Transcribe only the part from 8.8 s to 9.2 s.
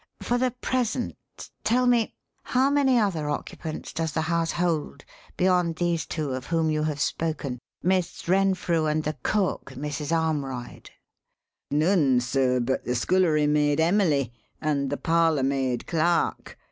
and the